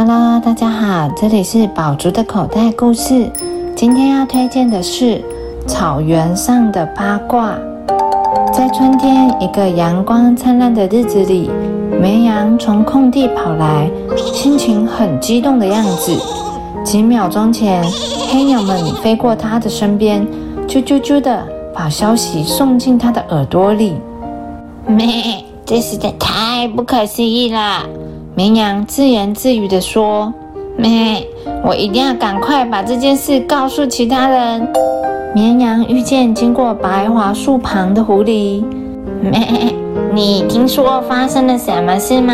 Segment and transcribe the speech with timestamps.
[0.00, 3.28] Hello，大家好，这里是宝竹的口袋故事。
[3.74, 5.20] 今天要推荐的是
[5.66, 7.58] 草原上的八卦。
[8.54, 11.50] 在春天一个阳光灿烂的日子里，
[12.00, 16.16] 绵羊从空地跑来，心情很激动的样子。
[16.84, 17.84] 几秒钟前，
[18.30, 20.24] 黑鸟们飞过它的身边，
[20.68, 21.44] 啾啾啾的
[21.74, 23.94] 把消息送进它的耳朵里。
[24.86, 27.82] 咩， 这实在太不可思议了。
[28.38, 30.32] 绵羊自言自语地说
[30.78, 31.26] ：“咩，
[31.64, 34.64] 我一定要赶快把这件事告诉其他人。”
[35.34, 38.62] 绵羊遇见经过白桦树旁的狐狸。
[39.20, 39.74] “咩，
[40.14, 42.32] 你听说发生了什么事吗？”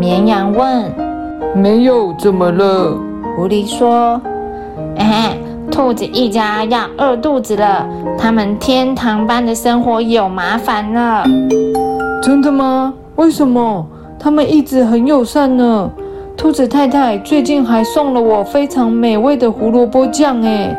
[0.00, 0.92] 绵羊问。
[1.54, 2.98] “没有，怎么了？”
[3.36, 4.20] 狐狸说。
[4.98, 5.36] “哎，
[5.70, 7.86] 兔子一家要饿肚子了，
[8.18, 11.24] 他们天堂般的生活有麻烦了。
[12.20, 12.92] ”“真的吗？
[13.14, 13.86] 为什么？”
[14.26, 15.88] 他们一直很友善呢。
[16.36, 20.76] 兔子太太最近还送了我非常美味的胡萝卜酱哎。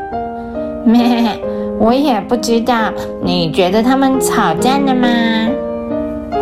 [0.84, 1.40] 咩，
[1.80, 2.92] 我也不知道。
[3.24, 5.08] 你觉得他们吵架了吗？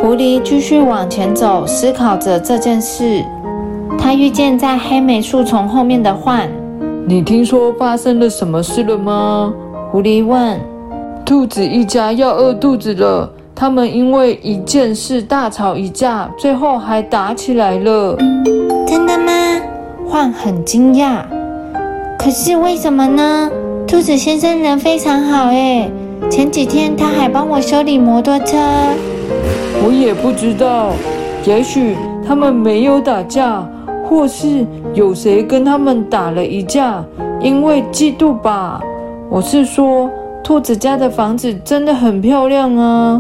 [0.02, 3.23] 狐狸继续往前走，思考着这件事。
[3.99, 6.47] 他遇见在黑莓树丛后面的獾。
[7.07, 9.53] 你听说发生了什么事了吗？
[9.91, 10.59] 狐狸问。
[11.23, 13.29] 兔子一家要饿肚子了。
[13.57, 18.17] 他们因为一件事大吵一架，最后还打起来了。
[18.85, 19.31] 真的吗？
[20.11, 21.21] 獾很惊讶。
[22.19, 23.49] 可是为什么呢？
[23.87, 25.89] 兔子先生人非常好诶，
[26.29, 28.57] 前几天他还帮我修理摩托车。
[29.85, 30.91] 我也不知道，
[31.45, 31.95] 也许
[32.27, 33.65] 他们没有打架，
[34.03, 37.01] 或是有谁跟他们打了一架，
[37.39, 38.81] 因为嫉妒吧。
[39.29, 40.09] 我是说。
[40.45, 43.19] 兔子家的房子真的很漂亮啊！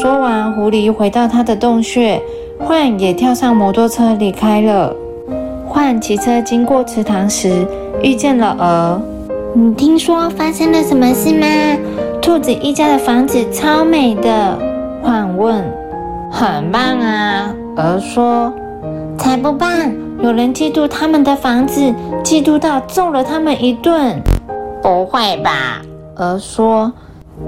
[0.00, 2.18] 说完，狐狸回到它的洞穴，
[2.58, 4.96] 獾也跳上摩托车离开了。
[5.68, 7.66] 獾骑车经过池塘时，
[8.02, 9.02] 遇见了鹅。
[9.52, 11.46] 你听说发生了什么事吗？
[12.22, 14.58] 兔子一家的房子超美的。
[15.04, 15.62] 獾问。
[16.32, 17.54] 很棒啊！
[17.76, 18.50] 鹅说。
[19.18, 19.92] 才不棒！
[20.22, 21.82] 有人嫉妒他们的房子，
[22.24, 24.18] 嫉妒到揍了他们一顿。
[24.82, 25.82] 不会吧？
[26.20, 26.92] 鹅说：“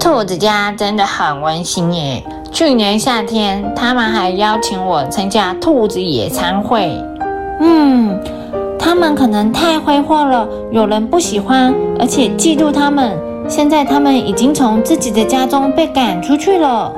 [0.01, 2.23] 兔子家真的很温馨耶！
[2.51, 6.99] 去年夏天，他们还邀请我参加兔子野餐会。
[7.59, 8.19] 嗯，
[8.79, 13.15] 他们可能太挥霍了，有人不喜欢，而且嫉妒他们。
[13.47, 16.91] 现在他们已经从自己的家中被赶出去了。”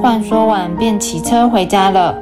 [0.00, 2.14] 话说完，便骑车回家了。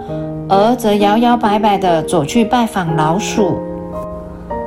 [0.49, 3.59] 鹅则摇摇摆摆地走去拜访老鼠。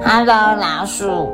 [0.05, 1.31] “Hello，老鼠。”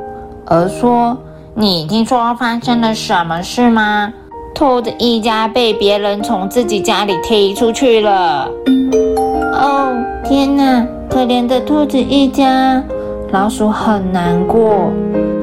[0.48, 1.14] 鹅说。
[1.58, 4.12] 你听说发生了什么事吗？
[4.54, 8.46] 兔子一家被别人从自己家里踢出去了。
[9.54, 9.90] 哦，
[10.22, 10.86] 天哪！
[11.08, 12.82] 可怜的兔子一家，
[13.30, 14.92] 老鼠很难过。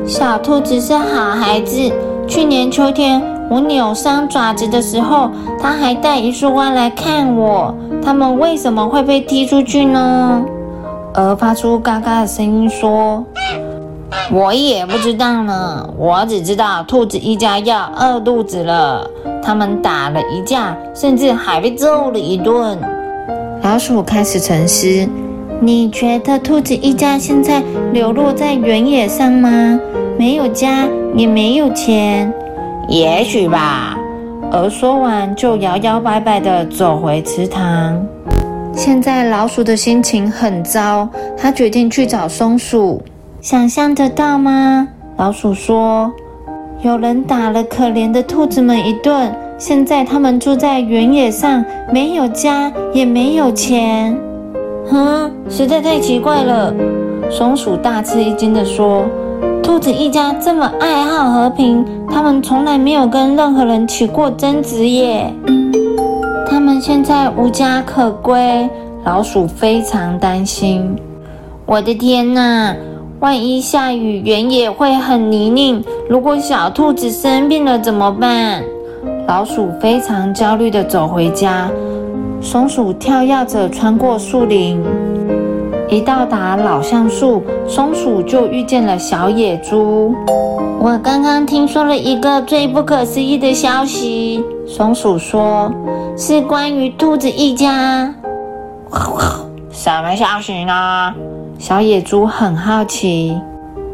[0.05, 1.91] 小兔子是好孩子。
[2.27, 3.19] 去年秋天
[3.49, 7.75] 我扭伤爪子的时候，它还带一束花来看我。
[8.05, 10.45] 它们为什么会被踢出去呢？
[11.15, 13.25] 鹅发出嘎嘎的声音说。
[14.31, 19.09] 我也不知道呢，我只知道兔子一家要饿肚子了。
[19.43, 22.77] 他们打了一架，甚至还被揍了一顿。
[23.61, 25.07] 老鼠开始沉思：
[25.59, 29.79] 你觉得兔子一家现在流落在原野上吗？
[30.17, 32.31] 没有家，也没有钱。
[32.87, 33.97] 也许吧。
[34.51, 38.05] 而说完，就摇摇摆摆地走回池塘。
[38.75, 41.07] 现在老鼠的心情很糟，
[41.37, 43.01] 它决定去找松鼠。
[43.43, 44.87] 想象得到吗？
[45.17, 46.09] 老鼠说
[46.81, 51.61] ：“有人打了可怜的兔子们一顿，现在他们住在原野上，
[51.91, 54.17] 没有家，也没有钱。”
[54.89, 56.73] 哼，实在太奇怪了。
[57.29, 59.03] 松鼠大吃一惊地说
[59.61, 65.29] ：“兔子一家这么爱好和平，他们从来没有跟任何人起过争执耶。
[66.47, 68.69] 他们现在无家可归。”
[69.03, 70.95] 老鼠非常担心。
[71.65, 72.73] 我的天哪！
[73.23, 75.81] 万一下雨，原野会很泥泞。
[76.09, 78.61] 如果小兔子生病了怎么办？
[79.29, 81.71] 老鼠非常焦虑地走回家。
[82.41, 84.83] 松鼠跳跃着穿过树林，
[85.87, 90.13] 一到达老橡树，松鼠就遇见了小野猪。
[90.81, 95.71] 我刚刚听说了一个最不可思议的消息，松鼠说，
[96.17, 98.13] 是关于兔子一家。
[99.71, 101.13] 什么消息呢？
[101.63, 103.39] 小野猪很好奇，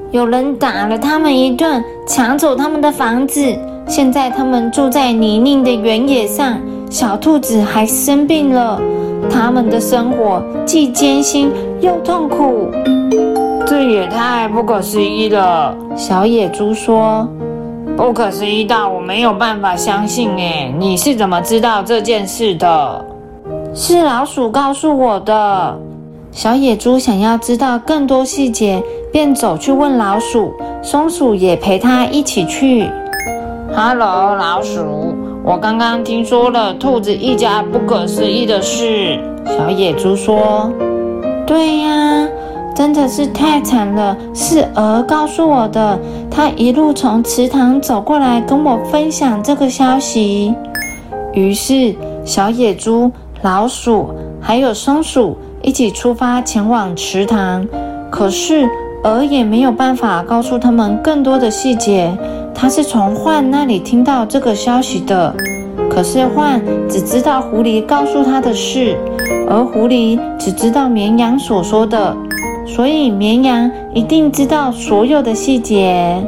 [0.10, 3.56] 有人打了他们一顿，抢走他们的房子，
[3.88, 6.60] 现在他们住在泥泞的原野上。
[6.90, 8.82] 小兔子还生病了，
[9.30, 12.72] 它他们的生活既艰辛又痛苦。
[13.68, 15.76] 这也太不可思议了！
[15.96, 17.30] 小野猪说
[17.96, 23.06] ：“不可思议到我没有办法相信。”哎，你是怎么知道这件事的？
[23.76, 25.80] 是老鼠告诉我的。
[26.40, 28.82] 小野猪想要知道更多细节，
[29.12, 30.54] 便走去问老鼠。
[30.82, 32.90] 松鼠也陪他一起去。
[33.76, 35.14] Hello，老鼠，
[35.44, 39.20] 我刚刚听说了兔子一家不可思议的事。
[39.46, 40.72] 小野猪说
[41.46, 42.26] ：“对呀。”
[42.74, 46.00] 真的是太惨了，是鹅告诉我的。
[46.32, 50.56] 它一路从池塘走过来跟我分享这个消息。
[51.34, 51.94] 于是，
[52.24, 57.68] 小野猪、老鼠还有松鼠一起出发前往池塘。
[58.10, 58.68] 可是，
[59.04, 62.12] 鹅也没有办法告诉他们更多的细节。
[62.54, 65.36] 他是从獾那里听到这个消息的。
[65.90, 66.60] 可是，獾
[66.90, 68.98] 只知道狐狸告诉他的事，
[69.50, 72.16] 而狐狸只知道绵羊所说的。
[72.66, 76.22] 所以绵羊一定知道所有的细节。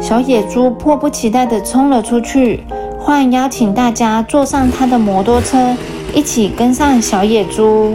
[0.00, 2.64] 小野猪迫不及待地冲了出去，
[3.04, 5.76] 獾邀请大家坐上他的摩托车，
[6.14, 7.94] 一起跟上小野猪。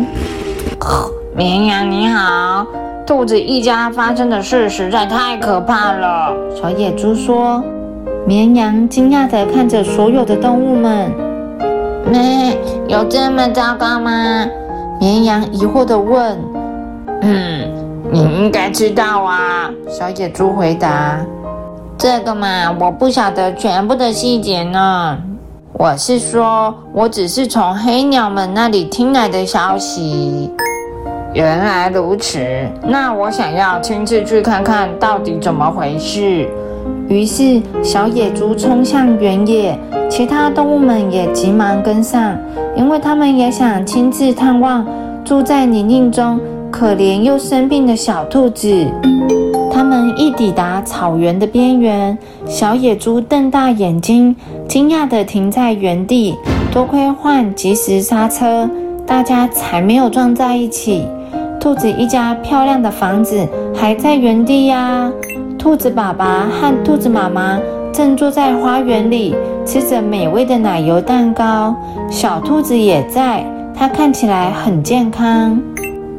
[1.35, 2.65] 绵羊你好，
[3.05, 6.33] 兔子一家发生的事实在太可怕了。
[6.55, 7.63] 小野猪说。
[8.25, 11.11] 绵羊惊讶地看着所有的动物们。
[12.09, 12.57] 咩，
[12.87, 14.45] 有这么糟糕吗？
[14.97, 16.39] 绵羊疑惑地问。
[17.21, 17.69] 嗯。
[18.11, 21.19] 你应该知道啊，小野猪回答
[21.97, 25.17] ：“这个嘛，我不晓得全部的细节呢。
[25.73, 30.51] 我是说，我只是从黑鸟们那里听来的消息。
[31.33, 32.39] 原来如此，
[32.83, 36.47] 那我想要亲自去看看到底怎么回事。”
[37.09, 39.77] 于是，小野猪冲向原野，
[40.09, 42.37] 其他动物们也急忙跟上，
[42.75, 44.85] 因为他们也想亲自探望
[45.23, 46.39] 住在泥泞中。
[46.71, 48.87] 可怜又生病的小兔子，
[49.71, 54.35] 他们一抵达草原的边缘，小野猪瞪大眼睛，
[54.67, 56.35] 惊讶地停在原地。
[56.71, 58.67] 多亏獾及时刹车，
[59.05, 61.07] 大家才没有撞在一起。
[61.59, 65.11] 兔子一家漂亮的房子还在原地呀。
[65.57, 67.57] 兔子爸爸和兔子妈妈
[67.93, 69.33] 正坐在花园里
[69.65, 71.73] 吃着美味的奶油蛋糕，
[72.09, 75.57] 小兔子也在，它看起来很健康。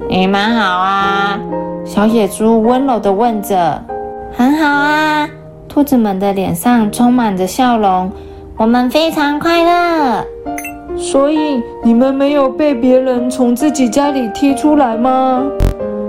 [0.09, 1.39] 你们好啊，
[1.85, 3.83] 小野猪温柔地问着。
[4.33, 5.29] 很好啊，
[5.69, 8.11] 兔子们的脸上充满着笑容。
[8.57, 10.25] 我们非常快乐。
[11.05, 15.45] 所以你们没有被别人从自己家里踢出来吗？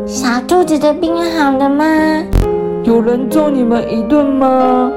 [0.06, 1.83] 小兔子的病好了吗？
[2.86, 4.89] 有人揍你们一顿吗？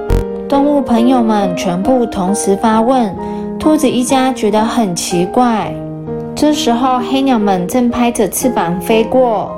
[0.49, 3.13] 动物朋友们全部同时发问。
[3.59, 5.75] 兔子一家觉得很奇怪。
[6.33, 9.51] 这时候，黑鸟们正拍着翅膀飞过。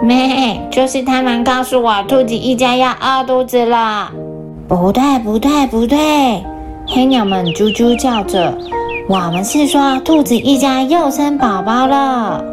[0.00, 4.08] 咩，就是他们告诉我，兔子一家要饿肚子了。
[4.68, 5.98] 不对，不对，不对！
[6.86, 8.56] 黑鸟们啾啾叫着。
[9.10, 12.44] 我们是说，兔子一家又生宝宝了。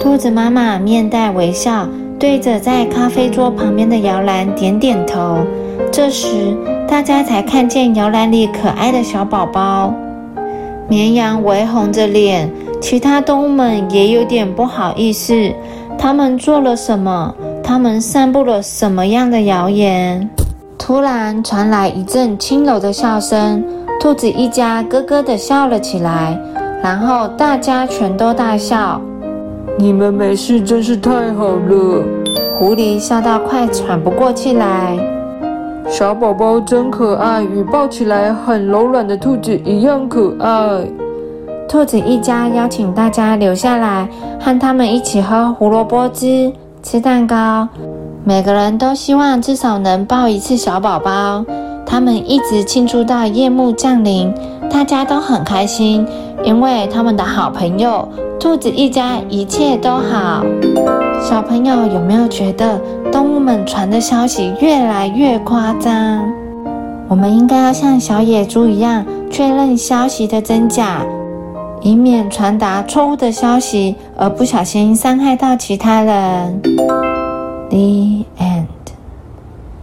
[0.00, 1.86] 兔子妈妈面带微笑，
[2.18, 5.38] 对着在咖啡桌旁边的摇篮点点头。
[5.92, 6.56] 这时，
[6.88, 9.94] 大家才看见摇篮里可爱的小宝宝。
[10.88, 12.50] 绵羊微红着脸。
[12.80, 15.52] 其他动物们也有点不好意思，
[15.96, 17.32] 他们做了什么？
[17.62, 20.28] 他们散布了什么样的谣言？
[20.76, 23.64] 突然传来一阵轻柔的笑声，
[24.04, 26.38] 兔子一家咯咯地笑了起来，
[26.82, 29.00] 然后大家全都大笑。
[29.78, 32.04] 你们没事真是太好了！
[32.58, 34.98] 狐狸笑到快喘不过气来。
[35.88, 40.86] 小宝宝真可爱，与抱起来很柔软的兔子一样可爱。
[41.66, 44.06] 兔子一家邀请大家留下来，
[44.38, 47.66] 和他们一起喝胡萝卜汁、吃蛋糕。
[48.22, 51.42] 每个人都希望至少能抱一次小宝宝。
[51.86, 54.32] 他们一直庆祝到夜幕降临，
[54.70, 56.06] 大家都很开心，
[56.42, 58.08] 因为他们的好朋友
[58.40, 60.44] 兔子一家一切都好。
[61.22, 62.80] 小朋友有没有觉得
[63.12, 66.30] 动物们传的消息越来越夸张？
[67.08, 71.02] 我们应该要像小野猪一样确认消息的真假。
[71.82, 76.62] 以免传达错误的消息而不小心伤害到其他人。
[77.68, 78.73] The end.